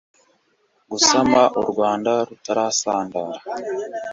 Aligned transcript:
gusama 0.91 1.41
u 1.61 1.63
rwanda 1.69 2.11
rutarasandara 2.27 3.39